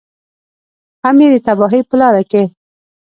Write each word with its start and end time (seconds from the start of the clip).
هم 1.03 1.17
یې 1.23 1.27
د 1.33 1.35
تباهۍ 1.45 1.81
په 1.89 1.95
لاره 2.01 2.23
کې. 2.31 2.43